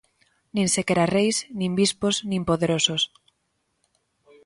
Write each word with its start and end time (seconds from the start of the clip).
Nin 0.55 0.67
sequera 0.75 1.05
reis, 1.17 1.37
nin 1.59 1.71
bispos, 1.79 2.15
nin 2.29 2.41
poderosos. 2.49 3.03